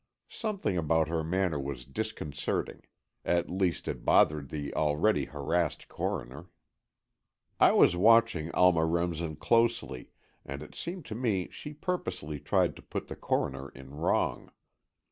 [0.31, 2.81] Something about her manner was disconcerting.
[3.23, 6.47] At least, it bothered the already harassed Coroner.
[7.59, 10.09] I was watching Alma Remsen closely,
[10.43, 14.49] and it seemed to me she purposely tried to put the Coroner in wrong.